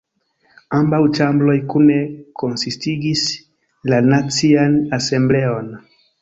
Ambaŭ 0.77 1.01
ĉambroj 1.17 1.57
kune 1.73 1.97
konsistigis 2.43 3.27
la 3.93 4.01
Nacian 4.07 4.79
Asembleon. 4.99 5.71